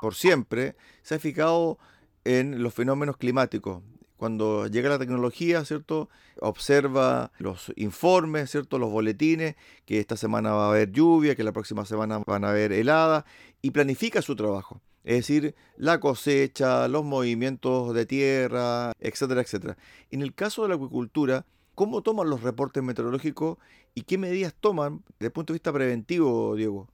por 0.00 0.14
siempre 0.14 0.74
se 1.02 1.16
ha 1.16 1.18
fijado 1.18 1.78
en 2.24 2.62
los 2.62 2.74
fenómenos 2.74 3.16
climáticos, 3.16 3.82
cuando 4.16 4.66
llega 4.68 4.88
la 4.88 4.98
tecnología, 4.98 5.64
¿cierto? 5.64 6.08
Observa 6.40 7.32
los 7.38 7.72
informes, 7.76 8.50
¿cierto? 8.50 8.78
Los 8.78 8.90
boletines, 8.90 9.56
que 9.84 10.00
esta 10.00 10.16
semana 10.16 10.52
va 10.52 10.66
a 10.66 10.70
haber 10.70 10.92
lluvia, 10.92 11.34
que 11.34 11.44
la 11.44 11.52
próxima 11.52 11.84
semana 11.84 12.20
van 12.26 12.44
a 12.44 12.50
haber 12.50 12.72
helada, 12.72 13.26
y 13.60 13.72
planifica 13.72 14.22
su 14.22 14.36
trabajo. 14.36 14.80
Es 15.04 15.16
decir, 15.16 15.54
la 15.76 16.00
cosecha, 16.00 16.88
los 16.88 17.04
movimientos 17.04 17.92
de 17.92 18.06
tierra, 18.06 18.92
etcétera, 18.98 19.42
etcétera. 19.42 19.76
En 20.10 20.22
el 20.22 20.34
caso 20.34 20.62
de 20.62 20.70
la 20.70 20.76
acuicultura, 20.76 21.44
¿cómo 21.74 22.00
toman 22.00 22.30
los 22.30 22.42
reportes 22.42 22.82
meteorológicos 22.82 23.58
y 23.94 24.02
qué 24.02 24.16
medidas 24.16 24.54
toman 24.54 25.02
desde 25.18 25.26
el 25.26 25.32
punto 25.32 25.52
de 25.52 25.56
vista 25.56 25.72
preventivo, 25.72 26.56
Diego? 26.56 26.88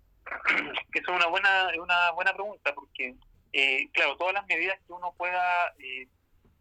Esa 0.92 1.12
es 1.12 1.16
una 1.16 1.28
buena, 1.28 1.68
una 1.80 2.10
buena 2.16 2.32
pregunta, 2.34 2.75
porque, 2.75 3.14
eh, 3.52 3.88
claro, 3.92 4.16
todas 4.16 4.35
las 4.35 4.47
medidas 4.47 4.78
que 4.87 4.92
uno 4.92 5.14
pueda 5.16 5.75
eh, 5.78 6.09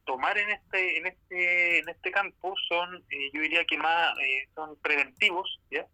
tomar 0.09 0.35
en 0.39 0.49
este 0.49 0.97
en 0.97 1.05
este 1.05 1.79
en 1.79 1.87
este 1.87 2.11
campo 2.11 2.55
son 2.67 2.95
eh, 3.11 3.29
yo 3.31 3.41
diría 3.41 3.63
que 3.65 3.77
más 3.77 4.17
eh, 4.17 4.47
son 4.55 4.75
preventivos 4.77 5.59
ya 5.69 5.85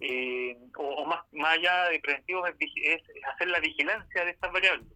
eh, 0.00 0.56
o, 0.76 1.04
más 1.06 1.20
más 1.30 1.56
allá 1.56 1.84
de 1.90 2.00
preventivos 2.00 2.50
es, 2.58 3.02
hacer 3.32 3.46
la 3.46 3.60
vigilancia 3.60 4.24
de 4.24 4.32
estas 4.32 4.52
variables 4.52 4.88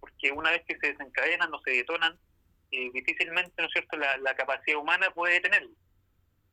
porque 0.00 0.32
una 0.32 0.50
vez 0.50 0.64
que 0.66 0.76
se 0.78 0.88
desencadenan 0.88 1.54
o 1.54 1.60
se 1.60 1.70
detonan 1.70 2.18
difícilmente 2.70 3.54
no 3.58 3.68
es 3.68 3.72
cierto 3.72 3.96
la, 3.96 4.34
capacidad 4.34 4.78
humana 4.78 5.08
puede 5.14 5.34
detenerlo. 5.34 5.70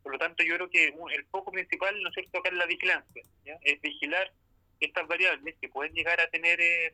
Por 0.03 0.13
lo 0.13 0.19
tanto 0.19 0.43
yo 0.43 0.55
creo 0.55 0.69
que 0.69 0.85
el 0.85 1.25
foco 1.31 1.51
principal 1.51 1.99
no 2.01 2.09
es 2.09 2.13
cierto 2.13 2.37
acá 2.37 2.49
es 2.49 2.55
la 2.55 2.67
vigilancia 2.67 3.23
es 3.63 3.81
vigilar 3.81 4.31
estas 4.79 5.07
variables 5.07 5.55
que 5.59 5.69
pueden 5.69 5.93
llegar 5.93 6.21
a 6.21 6.29
tener 6.29 6.61
eh, 6.61 6.93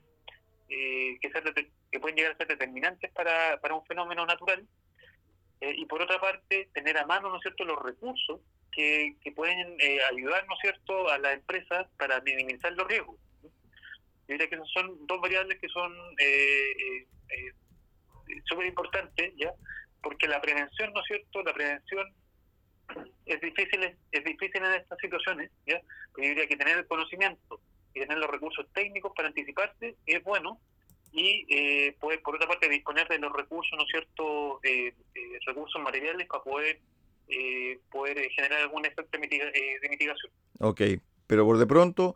que, 0.70 1.72
que 1.92 2.00
pueden 2.00 2.16
llegar 2.16 2.34
a 2.34 2.38
ser 2.38 2.48
determinantes 2.48 3.12
para, 3.12 3.60
para 3.60 3.76
un 3.76 3.86
fenómeno 3.86 4.26
natural, 4.26 4.66
eh, 5.62 5.74
y 5.76 5.86
por 5.86 6.02
otra 6.02 6.20
parte, 6.22 6.70
tener 6.74 6.98
a 6.98 7.06
mano, 7.06 7.30
¿no 7.30 7.38
es 7.38 7.42
cierto?, 7.42 7.66
los 7.66 7.82
recursos 7.82 8.40
que, 8.72 9.16
que 9.22 9.32
pueden 9.32 9.76
eh, 9.80 10.00
ayudar, 10.12 10.46
¿no 10.48 10.54
es 10.54 10.60
cierto?, 10.62 11.10
a 11.10 11.18
las 11.18 11.34
empresas 11.34 11.88
para 11.98 12.22
minimizar 12.22 12.72
los 12.74 12.88
riesgos. 12.88 13.18
Yo 13.44 14.34
diría 14.36 14.48
que 14.48 14.60
son 14.74 15.06
dos 15.08 15.20
variables 15.20 15.60
que 15.60 15.68
son 15.70 15.92
eh, 16.20 17.06
súper 18.46 18.68
importantes, 18.68 19.34
¿ya? 19.36 19.52
Porque 20.02 20.28
la 20.28 20.40
prevención, 20.40 20.94
¿no 20.94 21.02
es 21.02 21.08
cierto?, 21.08 21.44
la 21.44 21.54
prevención 21.54 22.08
es 23.26 23.40
difícil 23.42 23.98
es 24.12 24.24
difícil 24.24 24.64
en 24.64 24.74
estas 24.74 24.98
situaciones, 25.00 25.52
¿ya? 25.66 25.82
Pero 26.14 26.24
yo 26.24 26.30
diría 26.30 26.48
que 26.48 26.58
tener 26.58 26.78
el 26.78 26.88
conocimiento 26.88 27.60
tener 28.00 28.18
los 28.18 28.30
recursos 28.30 28.66
técnicos 28.74 29.12
para 29.16 29.30
anticiparse 29.30 29.96
es 30.06 30.24
bueno 30.24 30.60
y 31.12 31.46
eh, 31.50 31.96
poder, 32.00 32.22
por 32.22 32.36
otra 32.36 32.48
parte, 32.48 32.70
disponer 32.70 33.08
de 33.08 33.18
los 33.18 33.34
recursos, 33.34 33.78
¿no 33.78 33.86
cierto?, 33.86 34.60
eh, 34.64 34.94
recursos 35.46 35.82
materiales 35.82 36.28
para 36.28 36.44
poder 36.44 36.80
eh, 37.30 37.80
poder 37.92 38.18
generar 38.32 38.62
algún 38.62 38.86
efecto 38.86 39.18
de, 39.18 39.20
de 39.82 39.90
mitigación. 39.90 40.32
Ok, 40.60 40.82
pero 41.28 41.46
por 41.46 41.60
de 41.60 41.68
pronto 41.68 42.16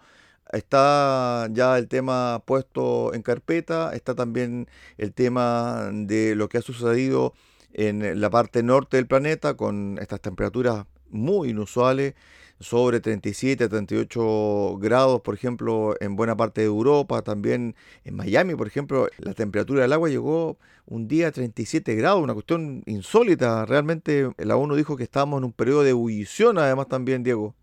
está 0.52 1.48
ya 1.52 1.78
el 1.78 1.88
tema 1.88 2.42
puesto 2.46 3.14
en 3.14 3.22
carpeta, 3.22 3.94
está 3.94 4.16
también 4.16 4.68
el 4.98 5.14
tema 5.14 5.90
de 5.94 6.36
lo 6.36 6.50
que 6.50 6.58
ha 6.58 6.62
sucedido 6.62 7.34
en 7.74 8.20
la 8.20 8.30
parte 8.30 8.64
norte 8.64 8.98
del 8.98 9.08
planeta 9.08 9.56
con 9.56 9.98
estas 10.00 10.22
temperaturas 10.22 10.86
muy 11.10 11.50
inusuales 11.50 12.16
sobre 12.64 13.00
37 13.00 13.66
a 13.66 13.70
38 13.70 14.78
grados, 14.80 15.22
por 15.22 15.36
ejemplo, 15.36 15.96
en 16.00 16.16
buena 16.16 16.36
parte 16.36 16.62
de 16.62 16.68
Europa, 16.68 17.22
también 17.22 17.76
en 18.06 18.16
Miami, 18.16 18.56
por 18.56 18.68
ejemplo, 18.68 19.08
la 19.18 19.34
temperatura 19.34 19.82
del 19.82 19.94
agua 19.94 20.10
llegó 20.10 20.58
un 20.86 21.08
día 21.08 21.28
a 21.28 21.32
37 21.32 21.96
grados, 21.96 22.22
una 22.22 22.34
cuestión 22.34 22.84
insólita. 22.86 23.66
Realmente 23.66 24.30
la 24.38 24.56
ONU 24.56 24.76
dijo 24.76 24.98
que 24.98 25.04
estábamos 25.04 25.40
en 25.40 25.46
un 25.46 25.54
periodo 25.54 25.84
de 25.84 25.92
ebullición, 25.92 26.58
además 26.58 26.88
también, 26.88 27.24
Diego. 27.24 27.54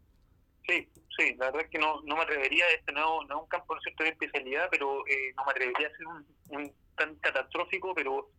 Sí, 0.66 0.88
sí, 1.16 1.34
la 1.38 1.46
verdad 1.46 1.62
es 1.62 1.70
que 1.70 1.78
no, 1.78 2.00
no 2.02 2.16
me 2.16 2.22
atrevería, 2.22 2.64
este 2.78 2.92
no, 2.92 3.22
no 3.24 3.36
es 3.36 3.42
un 3.42 3.48
campo 3.48 3.74
¿no 3.74 3.80
cierto, 3.80 4.04
de 4.04 4.10
especialidad, 4.10 4.68
pero 4.70 5.06
eh, 5.06 5.32
no 5.36 5.44
me 5.44 5.50
atrevería 5.50 5.88
a 5.88 5.96
ser 5.96 6.06
un, 6.06 6.72
tan 6.96 7.14
catastrófico, 7.16 7.94
pero 7.94 8.30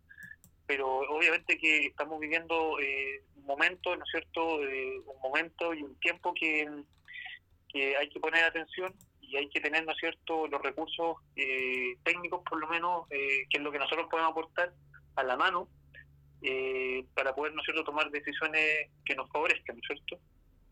pero 0.72 0.88
obviamente 1.10 1.58
que 1.58 1.88
estamos 1.88 2.18
viviendo 2.18 2.80
eh, 2.80 3.22
un 3.36 3.44
momento, 3.44 3.94
¿no 3.94 4.06
es 4.06 4.10
cierto?, 4.10 4.64
eh, 4.64 5.02
un 5.06 5.22
momento 5.22 5.74
y 5.74 5.84
un 5.84 6.00
tiempo 6.00 6.34
que, 6.34 6.66
que 7.68 7.98
hay 7.98 8.08
que 8.08 8.22
poner 8.22 8.46
atención 8.46 8.96
y 9.20 9.36
hay 9.36 9.50
que 9.50 9.60
tener, 9.60 9.86
¿no 9.86 9.92
es 9.92 9.98
cierto?, 9.98 10.48
los 10.48 10.62
recursos 10.62 11.18
eh, 11.36 11.98
técnicos, 12.06 12.42
por 12.50 12.58
lo 12.58 12.70
menos, 12.70 13.06
eh, 13.12 13.48
que 13.50 13.58
es 13.58 13.62
lo 13.62 13.70
que 13.70 13.80
nosotros 13.80 14.08
podemos 14.10 14.32
aportar 14.32 14.72
a 15.18 15.24
la 15.24 15.36
mano 15.36 15.68
eh, 16.42 17.04
para 17.16 17.36
poder, 17.36 17.54
¿no 17.54 17.62
cierto?, 17.64 17.84
tomar 17.84 18.10
decisiones 18.10 18.92
que 19.04 19.14
nos 19.14 19.30
favorezcan, 19.30 19.76
¿no 19.76 19.82
es 19.82 19.88
cierto? 19.88 20.24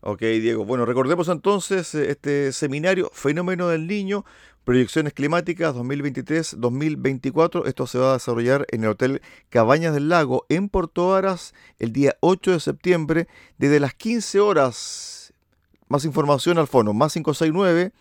Ok, 0.01 0.21
Diego. 0.21 0.63
Bueno, 0.63 0.85
recordemos 0.85 1.27
entonces 1.27 1.93
este 1.93 2.53
seminario 2.53 3.11
Fenómeno 3.13 3.67
del 3.67 3.85
Niño, 3.85 4.23
Proyecciones 4.63 5.11
Climáticas 5.13 5.75
2023-2024. 5.75 7.67
Esto 7.67 7.85
se 7.85 7.97
va 7.97 8.11
a 8.11 8.13
desarrollar 8.13 8.65
en 8.71 8.85
el 8.85 8.91
Hotel 8.91 9.21
Cabañas 9.49 9.93
del 9.93 10.07
Lago 10.07 10.45
en 10.47 10.69
Porto 10.69 11.15
Aras 11.15 11.53
el 11.79 11.91
día 11.91 12.15
8 12.21 12.51
de 12.51 12.61
septiembre 12.61 13.27
desde 13.57 13.81
las 13.81 13.93
15 13.93 14.39
horas. 14.39 15.33
Más 15.89 16.05
información 16.05 16.57
al 16.59 16.67
fono, 16.67 16.93
más 16.93 17.11
569 17.11 17.91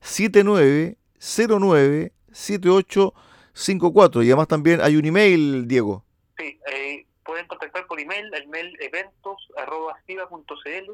7909 0.00 2.12
7854. 2.32 4.22
Y 4.24 4.26
además 4.26 4.48
también 4.48 4.80
hay 4.80 4.96
un 4.96 5.04
email, 5.04 5.68
Diego. 5.68 6.02
Sí, 6.38 6.58
eh, 6.72 7.06
pueden 7.24 7.46
contactar 7.46 7.86
por 7.86 8.00
email, 8.00 8.34
el 8.34 8.48
mail 8.48 8.76
eventos.cl 8.80 10.90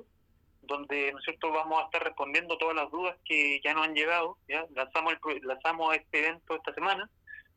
donde 0.62 1.12
¿no 1.12 1.18
es 1.18 1.24
cierto? 1.24 1.50
vamos 1.50 1.80
a 1.80 1.84
estar 1.86 2.02
respondiendo 2.02 2.56
todas 2.56 2.76
las 2.76 2.90
dudas 2.90 3.16
que 3.24 3.60
ya 3.62 3.74
nos 3.74 3.86
han 3.86 3.94
llegado. 3.94 4.38
¿ya? 4.48 4.64
Lanzamos, 4.74 5.14
el, 5.14 5.46
lanzamos 5.46 5.94
este 5.94 6.20
evento 6.20 6.56
esta 6.56 6.72
semana, 6.74 7.08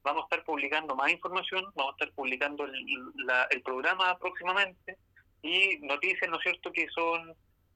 vamos 0.03 0.23
a 0.23 0.25
estar 0.25 0.43
publicando 0.43 0.95
más 0.95 1.11
información, 1.11 1.65
vamos 1.75 1.93
a 1.93 2.03
estar 2.03 2.15
publicando 2.15 2.65
el, 2.65 2.73
el 3.51 3.61
programa 3.61 4.17
próximamente 4.17 4.97
y 5.41 5.77
noticias, 5.79 6.29
¿no 6.29 6.37
es 6.37 6.43
cierto?, 6.43 6.71
que 6.71 6.87
son, 6.89 7.33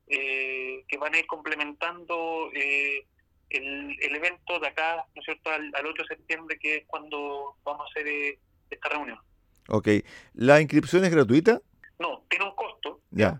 eh, 0.07 0.83
que 0.87 0.97
van 0.97 1.13
a 1.13 1.19
ir 1.19 1.27
complementando 1.27 2.49
eh, 2.53 3.05
el, 3.49 3.95
el, 4.01 4.15
evento 4.15 4.59
de 4.59 4.67
acá, 4.67 5.05
¿no 5.15 5.21
es 5.21 5.25
cierto?, 5.25 5.51
al, 5.51 5.71
8 5.73 6.01
de 6.01 6.15
septiembre, 6.15 6.57
que 6.59 6.77
es 6.77 6.85
cuando 6.87 7.55
vamos 7.63 7.81
a 7.81 7.89
hacer 7.91 8.07
eh, 8.07 8.39
esta 8.71 8.89
reunión. 8.89 9.19
Ok. 9.67 9.87
¿La 10.33 10.59
inscripción 10.59 11.05
es 11.05 11.11
gratuita? 11.11 11.61
No, 11.99 12.23
tiene 12.27 12.45
un 12.45 12.55
costo. 12.55 13.01
Ya 13.11 13.39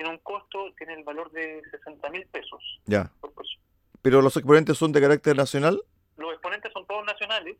tiene 0.00 0.14
un 0.14 0.18
costo, 0.20 0.72
tiene 0.78 0.94
el 0.94 1.04
valor 1.04 1.30
de 1.30 1.60
60 1.72 2.08
mil 2.08 2.26
pesos. 2.28 2.80
Ya. 2.86 3.12
¿Pero 4.00 4.22
los 4.22 4.34
exponentes 4.34 4.78
son 4.78 4.92
de 4.92 5.00
carácter 5.02 5.36
nacional? 5.36 5.78
Los 6.16 6.32
exponentes 6.32 6.72
son 6.72 6.86
todos 6.86 7.04
nacionales, 7.04 7.58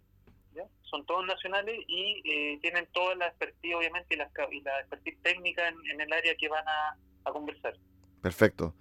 ¿ya? 0.55 0.65
son 0.81 1.05
todos 1.05 1.27
nacionales 1.27 1.79
y 1.87 2.23
eh, 2.25 2.59
tienen 2.63 2.89
toda 2.95 3.15
la 3.17 3.27
expertise, 3.27 3.75
obviamente, 3.75 4.15
y 4.15 4.17
la, 4.17 4.31
y 4.51 4.61
la 4.63 4.81
expertise 4.81 5.19
técnica 5.21 5.69
en, 5.69 6.01
el 6.01 6.11
área 6.11 6.35
que 6.35 6.49
van 6.49 6.65
a 6.67 7.31
conversar. 7.31 7.75
Perfecto. 8.21 8.75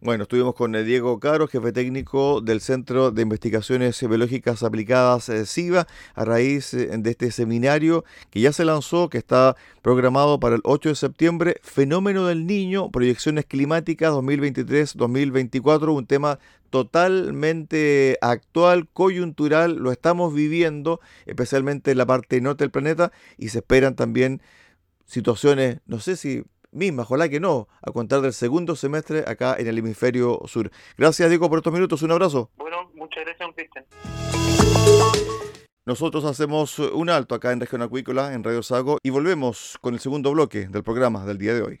Bueno, 0.00 0.24
estuvimos 0.24 0.54
con 0.54 0.74
eh, 0.74 0.84
Diego 0.84 1.18
Caro, 1.20 1.48
jefe 1.48 1.72
técnico 1.72 2.40
del 2.40 2.60
Centro 2.60 3.10
de 3.10 3.22
Investigaciones 3.22 4.00
Biológicas 4.06 4.62
Aplicadas 4.62 5.30
SIVA, 5.46 5.80
eh, 5.80 5.84
a 6.14 6.24
raíz 6.24 6.74
eh, 6.74 6.90
de 6.96 7.10
este 7.10 7.30
seminario 7.30 8.04
que 8.30 8.40
ya 8.40 8.52
se 8.52 8.64
lanzó, 8.64 9.08
que 9.08 9.18
está 9.18 9.56
programado 9.82 10.38
para 10.38 10.56
el 10.56 10.60
8 10.64 10.90
de 10.90 10.94
septiembre, 10.94 11.56
Fenómeno 11.62 12.26
del 12.26 12.46
Niño, 12.46 12.90
Proyecciones 12.90 13.46
Climáticas 13.46 14.12
2023-2024, 14.12 15.94
un 15.94 16.06
tema 16.06 16.38
totalmente 16.70 18.18
actual, 18.20 18.88
coyuntural, 18.92 19.76
lo 19.76 19.92
estamos 19.92 20.34
viviendo, 20.34 21.00
especialmente 21.24 21.92
en 21.92 21.98
la 21.98 22.06
parte 22.06 22.40
norte 22.40 22.64
del 22.64 22.70
planeta, 22.70 23.12
y 23.38 23.48
se 23.48 23.58
esperan 23.58 23.94
también 23.94 24.42
situaciones, 25.06 25.78
no 25.86 26.00
sé 26.00 26.16
si 26.16 26.44
misma, 26.72 27.02
ojalá 27.02 27.28
que 27.28 27.40
no, 27.40 27.68
a 27.82 27.92
contar 27.92 28.20
del 28.20 28.32
segundo 28.32 28.76
semestre 28.76 29.24
acá 29.26 29.56
en 29.58 29.66
el 29.66 29.78
hemisferio 29.78 30.40
sur. 30.46 30.70
Gracias, 30.96 31.28
Diego, 31.28 31.48
por 31.48 31.58
estos 31.58 31.72
minutos. 31.72 32.02
Un 32.02 32.12
abrazo. 32.12 32.50
Bueno, 32.56 32.90
muchas 32.94 33.24
gracias, 33.24 33.48
Cristian. 33.54 33.84
Nosotros 35.86 36.24
hacemos 36.24 36.80
un 36.80 37.10
alto 37.10 37.36
acá 37.36 37.52
en 37.52 37.60
Región 37.60 37.80
Acuícola, 37.80 38.34
en 38.34 38.42
Radio 38.42 38.62
Sago, 38.62 38.98
y 39.04 39.10
volvemos 39.10 39.78
con 39.80 39.94
el 39.94 40.00
segundo 40.00 40.32
bloque 40.32 40.66
del 40.66 40.82
programa 40.82 41.24
del 41.24 41.38
día 41.38 41.54
de 41.54 41.62
hoy. 41.62 41.80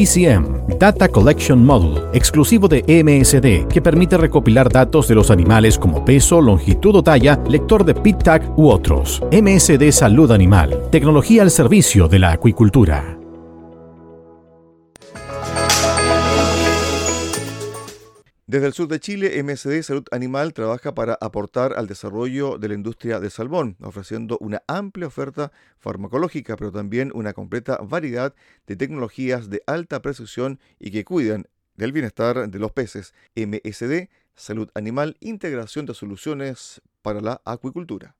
DCM, 0.00 0.78
Data 0.78 1.08
Collection 1.08 1.62
Module, 1.62 2.00
exclusivo 2.14 2.68
de 2.68 2.82
MSD, 2.88 3.68
que 3.68 3.82
permite 3.82 4.16
recopilar 4.16 4.70
datos 4.70 5.08
de 5.08 5.14
los 5.14 5.30
animales 5.30 5.78
como 5.78 6.06
peso, 6.06 6.40
longitud 6.40 6.96
o 6.96 7.02
talla, 7.02 7.38
lector 7.46 7.84
de 7.84 7.94
PIT-TAG 7.94 8.54
u 8.56 8.70
otros. 8.70 9.22
MSD 9.30 9.92
Salud 9.92 10.32
Animal, 10.32 10.88
tecnología 10.90 11.42
al 11.42 11.50
servicio 11.50 12.08
de 12.08 12.18
la 12.18 12.32
acuicultura. 12.32 13.19
Desde 18.50 18.66
el 18.66 18.72
sur 18.72 18.88
de 18.88 18.98
Chile, 18.98 19.40
MSD 19.44 19.80
Salud 19.84 20.04
Animal 20.10 20.52
trabaja 20.54 20.92
para 20.92 21.16
aportar 21.20 21.74
al 21.74 21.86
desarrollo 21.86 22.58
de 22.58 22.66
la 22.66 22.74
industria 22.74 23.20
de 23.20 23.30
salmón, 23.30 23.76
ofreciendo 23.80 24.38
una 24.40 24.64
amplia 24.66 25.06
oferta 25.06 25.52
farmacológica, 25.78 26.56
pero 26.56 26.72
también 26.72 27.12
una 27.14 27.32
completa 27.32 27.78
variedad 27.80 28.34
de 28.66 28.74
tecnologías 28.74 29.50
de 29.50 29.62
alta 29.68 30.02
precisión 30.02 30.58
y 30.80 30.90
que 30.90 31.04
cuidan 31.04 31.46
del 31.76 31.92
bienestar 31.92 32.50
de 32.50 32.58
los 32.58 32.72
peces. 32.72 33.14
MSD 33.36 34.08
Salud 34.34 34.68
Animal, 34.74 35.16
integración 35.20 35.86
de 35.86 35.94
soluciones 35.94 36.82
para 37.02 37.20
la 37.20 37.40
acuicultura. 37.44 38.16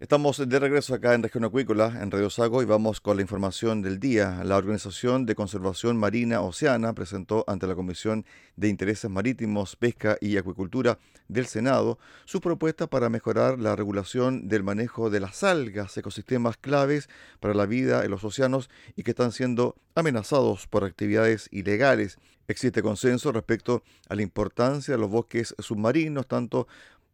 Estamos 0.00 0.38
de 0.48 0.58
regreso 0.58 0.94
acá 0.94 1.12
en 1.12 1.22
Región 1.22 1.44
Acuícola, 1.44 1.98
en 2.00 2.10
Radio 2.10 2.30
Sago, 2.30 2.62
y 2.62 2.64
vamos 2.64 3.02
con 3.02 3.16
la 3.16 3.22
información 3.22 3.82
del 3.82 4.00
día. 4.00 4.40
La 4.44 4.56
Organización 4.56 5.26
de 5.26 5.34
Conservación 5.34 5.98
Marina 5.98 6.40
Oceana 6.40 6.94
presentó 6.94 7.44
ante 7.46 7.66
la 7.66 7.74
Comisión 7.74 8.24
de 8.56 8.68
Intereses 8.68 9.10
Marítimos, 9.10 9.76
Pesca 9.76 10.16
y 10.22 10.38
Acuicultura 10.38 10.98
del 11.28 11.44
Senado 11.44 11.98
su 12.24 12.40
propuesta 12.40 12.86
para 12.86 13.10
mejorar 13.10 13.58
la 13.58 13.76
regulación 13.76 14.48
del 14.48 14.62
manejo 14.62 15.10
de 15.10 15.20
las 15.20 15.44
algas, 15.44 15.94
ecosistemas 15.98 16.56
claves 16.56 17.10
para 17.38 17.52
la 17.52 17.66
vida 17.66 18.02
en 18.02 18.10
los 18.10 18.24
océanos 18.24 18.70
y 18.96 19.02
que 19.02 19.10
están 19.10 19.32
siendo 19.32 19.76
amenazados 19.94 20.66
por 20.66 20.84
actividades 20.84 21.46
ilegales. 21.52 22.18
Existe 22.48 22.82
consenso 22.82 23.32
respecto 23.32 23.84
a 24.08 24.14
la 24.14 24.22
importancia 24.22 24.94
de 24.94 24.98
los 24.98 25.10
bosques 25.10 25.54
submarinos, 25.58 26.26
tanto 26.26 26.66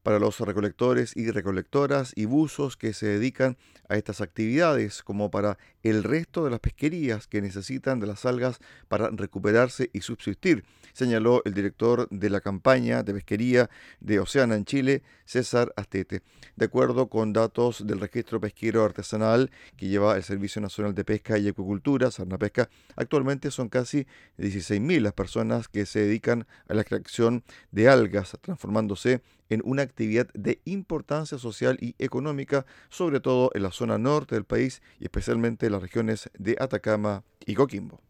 para 0.07 0.21
los 0.21 0.39
recolectores 0.39 1.17
y 1.17 1.33
recolectoras 1.33 2.13
y 2.15 2.27
buzos 2.27 2.77
que 2.77 2.93
se 2.93 3.07
dedican 3.07 3.57
a 3.89 3.97
estas 3.97 4.21
actividades, 4.21 5.03
como 5.03 5.33
para 5.33 5.59
el 5.83 6.05
resto 6.05 6.45
de 6.45 6.51
las 6.53 6.61
pesquerías 6.61 7.27
que 7.27 7.43
necesitan 7.43 7.99
de 7.99 8.07
las 8.07 8.25
algas 8.25 8.61
para 8.87 9.11
recuperarse 9.11 9.91
y 9.93 10.03
subsistir, 10.03 10.65
señaló 10.93 11.43
el 11.45 11.55
director 11.55 12.09
de 12.11 12.31
la 12.31 12.41
campaña 12.41 13.03
de 13.03 13.15
pesquería 13.15 13.69
de 13.99 14.21
Oceana 14.21 14.55
en 14.55 14.65
Chile, 14.65 15.03
César 15.25 15.73
Astete. 15.75 16.23
De 16.55 16.67
acuerdo 16.67 17.09
con 17.09 17.33
datos 17.33 17.85
del 17.85 17.99
registro 17.99 18.41
pesquero 18.41 18.85
artesanal 18.85 19.51
que 19.77 19.89
lleva 19.89 20.17
el 20.17 20.23
Servicio 20.23 20.63
Nacional 20.63 20.95
de 20.95 21.05
Pesca 21.05 21.37
y 21.37 21.49
Acuicultura, 21.49 22.11
Pesca, 22.39 22.71
actualmente 22.95 23.51
son 23.51 23.69
casi 23.69 24.07
16.000 24.39 25.01
las 25.01 25.15
personas 25.15 25.67
que 25.67 25.85
se 25.85 25.99
dedican 25.99 26.47
a 26.69 26.75
la 26.75 26.83
extracción 26.83 27.43
de 27.73 27.89
algas, 27.89 28.39
transformándose 28.41 29.21
en 29.49 29.63
una 29.65 29.83
actividad 29.83 30.29
de 30.35 30.61
importancia 30.65 31.39
social 31.39 31.79
y 31.81 31.95
económica, 31.99 32.67
sobre 32.89 33.21
todo 33.21 33.51
en 33.55 33.63
la 33.63 33.71
zona 33.71 33.99
norte 33.99 34.35
del 34.35 34.45
país 34.45 34.83
y 35.01 35.05
especialmente 35.05 35.67
en 35.67 35.73
las 35.73 35.83
regiones 35.83 36.31
de 36.39 36.57
Atacama 36.59 37.23
y 37.45 37.55
Coquimbo. 37.55 38.01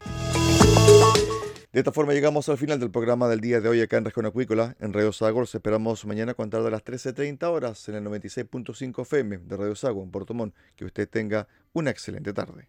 De 1.72 1.81
esta 1.81 1.92
forma 1.92 2.14
llegamos 2.14 2.49
al 2.49 2.57
final 2.57 2.81
del 2.81 2.90
programa 2.90 3.29
del 3.29 3.42
día 3.42 3.61
de 3.61 3.68
hoy 3.68 3.83
acá 3.83 3.99
en 3.99 4.07
Región 4.07 4.25
Acuícola, 4.25 4.77
en 4.81 4.94
Radio 4.94 5.12
Sago. 5.12 5.40
Los 5.40 5.55
esperamos 5.55 6.07
mañana 6.07 6.33
a 6.33 6.35
contar 6.35 6.62
de 6.62 6.70
las 6.70 6.83
13.30 6.83 7.42
horas 7.51 7.87
en 7.90 7.96
el 7.96 8.05
96.5 8.05 9.03
FM 9.03 9.38
de 9.38 9.57
Radio 9.59 9.75
Sago 9.75 10.03
en 10.03 10.11
Puerto 10.11 10.33
Montt. 10.33 10.55
Que 10.75 10.87
usted 10.87 11.07
tenga 11.07 11.49
una 11.75 11.90
excelente 11.90 12.33
tarde. 12.33 12.68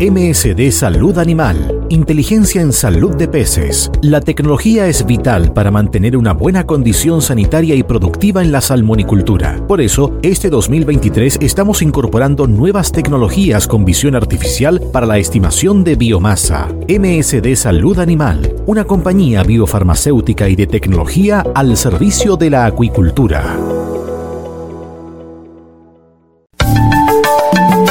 MSD 0.00 0.72
Salud 0.72 1.16
Animal. 1.18 1.86
Inteligencia 1.88 2.60
en 2.60 2.72
salud 2.72 3.14
de 3.14 3.28
peces. 3.28 3.92
La 4.02 4.20
tecnología 4.20 4.88
es 4.88 5.06
vital 5.06 5.52
para 5.52 5.70
mantener 5.70 6.16
una 6.16 6.32
buena 6.32 6.66
condición 6.66 7.22
sanitaria 7.22 7.76
y 7.76 7.84
productiva 7.84 8.42
en 8.42 8.50
la 8.50 8.60
salmonicultura. 8.60 9.64
Por 9.68 9.80
eso, 9.80 10.18
este 10.22 10.50
2023 10.50 11.38
estamos 11.40 11.80
incorporando 11.80 12.48
nuevas 12.48 12.90
tecnologías 12.90 13.68
con 13.68 13.84
visión 13.84 14.16
artificial 14.16 14.82
para 14.92 15.06
la 15.06 15.18
estimación 15.18 15.84
de 15.84 15.94
biomasa. 15.94 16.68
MSD 16.88 17.54
Salud 17.54 17.96
Animal, 18.00 18.52
una 18.66 18.84
compañía 18.84 19.44
biofarmacéutica 19.44 20.48
y 20.48 20.56
de 20.56 20.66
tecnología 20.66 21.44
al 21.54 21.76
servicio 21.76 22.36
de 22.36 22.50
la 22.50 22.66
acuicultura. 22.66 23.93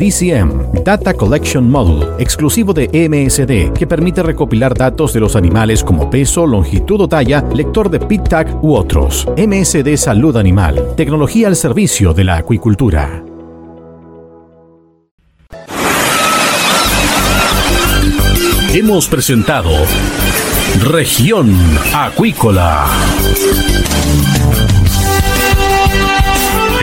DCM, 0.01 0.83
Data 0.83 1.13
Collection 1.13 1.69
Module, 1.69 2.07
exclusivo 2.17 2.73
de 2.73 2.87
MSD, 2.87 3.71
que 3.77 3.85
permite 3.85 4.23
recopilar 4.23 4.73
datos 4.73 5.13
de 5.13 5.19
los 5.19 5.35
animales 5.35 5.83
como 5.83 6.09
peso, 6.09 6.47
longitud 6.47 7.01
o 7.01 7.07
talla, 7.07 7.43
lector 7.53 7.87
de 7.91 7.99
PIT-TAG 7.99 8.63
u 8.63 8.73
otros. 8.73 9.27
MSD 9.37 9.95
Salud 9.97 10.35
Animal, 10.37 10.95
tecnología 10.97 11.49
al 11.49 11.55
servicio 11.55 12.15
de 12.15 12.23
la 12.23 12.37
acuicultura. 12.37 13.23
Hemos 18.73 19.07
presentado 19.07 19.69
Región 20.79 21.55
Acuícola. 21.93 22.87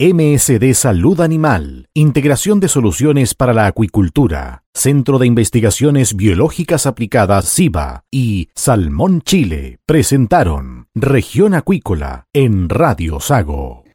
MSD 0.00 0.74
Salud 0.74 1.20
Animal, 1.20 1.88
Integración 1.92 2.60
de 2.60 2.68
Soluciones 2.68 3.34
para 3.34 3.52
la 3.52 3.66
Acuicultura, 3.66 4.62
Centro 4.72 5.18
de 5.18 5.26
Investigaciones 5.26 6.14
Biológicas 6.14 6.86
Aplicadas 6.86 7.46
SIBA 7.46 8.04
y 8.08 8.48
Salmón 8.54 9.22
Chile 9.22 9.80
presentaron 9.86 10.86
Región 10.94 11.52
Acuícola 11.52 12.26
en 12.32 12.68
Radio 12.68 13.18
Sago. 13.18 13.87